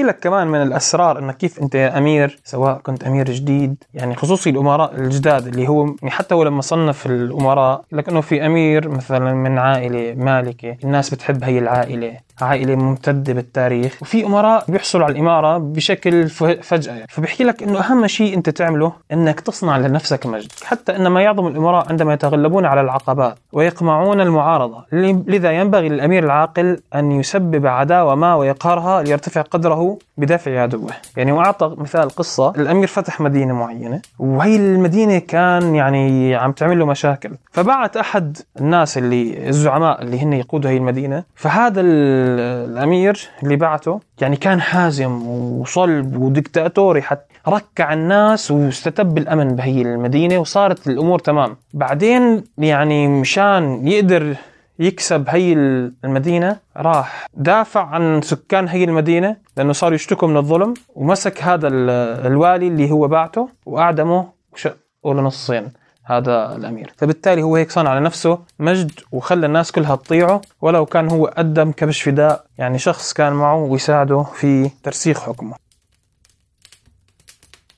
وبحكي 0.00 0.18
لك 0.18 0.20
كمان 0.20 0.46
من 0.48 0.62
الأسرار 0.62 1.18
انك 1.18 1.36
كيف 1.36 1.60
أنت 1.62 1.76
أمير 1.76 2.38
سواء 2.44 2.78
كنت 2.78 3.04
أمير 3.04 3.30
جديد 3.30 3.84
يعني 3.94 4.16
خصوصي 4.16 4.50
الأمراء 4.50 4.94
الجداد 4.94 5.46
اللي 5.46 5.68
هو 5.68 5.84
يعني 5.86 6.10
حتى 6.10 6.34
هو 6.34 6.42
لما 6.42 6.62
صنف 6.62 7.06
الأمراء 7.06 7.84
لك 7.92 8.08
إنه 8.08 8.20
في 8.20 8.46
أمير 8.46 8.88
مثلا 8.88 9.34
من 9.34 9.58
عائلة 9.58 10.14
مالكة 10.14 10.76
الناس 10.84 11.14
بتحب 11.14 11.44
هي 11.44 11.58
العائلة. 11.58 12.16
عائله 12.42 12.74
ممتده 12.74 13.32
بالتاريخ. 13.32 13.98
وفي 14.02 14.26
أمراء 14.26 14.64
بيحصلوا 14.68 15.04
على 15.04 15.12
الإمارة 15.12 15.58
بشكل 15.58 16.28
فجأة 16.62 16.94
يعني. 16.94 17.06
فبحكي 17.08 17.44
لك 17.44 17.62
إنه 17.62 17.80
أهم 17.80 18.06
شيء 18.06 18.34
أنت 18.34 18.50
تعمله 18.50 18.92
إنك 19.12 19.40
تصنع 19.40 19.76
لنفسك 19.78 20.26
مجد. 20.26 20.52
حتى 20.64 20.96
ان 20.96 21.06
ما 21.06 21.22
يعظم 21.22 21.46
الإمراء 21.46 21.88
عندما 21.88 22.14
يتغلبون 22.14 22.66
على 22.66 22.80
العقبات 22.80 23.38
ويقمعون 23.52 24.20
المعارضة. 24.20 24.84
لذا 24.92 25.50
ينبغي 25.50 25.88
للأمير 25.88 26.24
العاقل 26.24 26.80
أن 26.94 27.12
يسبب 27.12 27.66
عداوة 27.66 28.14
ما 28.14 28.34
ويقهرها 28.34 29.02
ليرتفع 29.02 29.40
قدره 29.42 29.98
بدافع 30.16 30.60
عدوه. 30.62 30.90
يعني 31.16 31.32
وأعطى 31.32 31.74
مثال 31.78 32.10
قصة. 32.10 32.50
الأمير 32.50 32.86
فتح 32.86 33.20
مدينة 33.20 33.54
معينة. 33.54 34.00
وهي 34.18 34.56
المدينة 34.56 35.18
كان 35.18 35.74
يعني 35.74 36.34
عم 36.34 36.52
تعمل 36.52 36.78
له 36.78 36.86
مشاكل. 36.86 37.30
فبعت 37.52 37.96
أحد 37.96 38.38
الناس 38.60 38.98
اللي 38.98 39.48
الزعماء 39.48 40.02
اللي 40.02 40.22
هن 40.22 40.32
يقودوا 40.32 40.70
هي 40.70 40.76
المدينة. 40.76 41.24
فهذا 41.34 41.80
الأمير 42.38 43.28
اللي 43.42 43.56
بعته 43.56 44.00
يعني 44.20 44.36
كان 44.36 44.60
حازم 44.60 45.28
وصلب 45.28 46.16
وديكتاتوري 46.16 47.02
حتى 47.02 47.30
ركع 47.48 47.92
الناس 47.92 48.50
واستتب 48.50 49.18
الأمن 49.18 49.56
بهي 49.56 49.82
المدينة 49.82 50.38
وصارت 50.38 50.86
الأمور 50.88 51.18
تمام. 51.18 51.56
بعدين 51.74 52.44
يعني 52.58 53.08
مشان 53.08 53.88
يقدر 53.88 54.36
يكسب 54.78 55.24
هي 55.28 55.52
المدينة 56.04 56.56
راح 56.76 57.26
دافع 57.34 57.86
عن 57.86 58.22
سكان 58.22 58.68
هي 58.68 58.84
المدينة 58.84 59.36
لأنه 59.56 59.72
صاروا 59.72 59.94
يشتكوا 59.94 60.28
من 60.28 60.36
الظلم 60.36 60.74
ومسك 60.94 61.42
هذا 61.42 61.68
الوالي 62.26 62.68
اللي 62.68 62.90
هو 62.90 63.08
بعته 63.08 63.48
وأعدمه 63.66 64.28
وشقه 64.52 65.14
لنصين 65.14 65.72
هذا 66.04 66.56
الأمير. 66.56 66.92
فبالتالي 66.96 67.42
هو 67.42 67.56
هيك 67.56 67.70
صنع 67.70 67.98
لنفسه 67.98 68.38
مجد 68.58 68.90
وخلى 69.12 69.46
الناس 69.46 69.72
كلها 69.72 69.96
تطيعه 69.96 70.40
ولو 70.60 70.86
كان 70.86 71.10
هو 71.10 71.26
قدم 71.26 71.72
كبش 71.72 72.02
فداء 72.02 72.44
يعني 72.58 72.78
شخص 72.78 73.12
كان 73.12 73.32
معه 73.32 73.56
ويساعده 73.56 74.22
في 74.22 74.70
ترسيخ 74.82 75.20
حكمه. 75.20 75.69